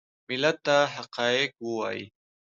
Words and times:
ملت 0.27 0.57
ته 0.65 0.77
حقایق 0.95 1.51
ووایي. 1.61 2.05